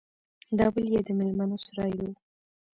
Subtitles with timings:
[0.57, 2.09] دا بل يې د ميلمنو سراى و.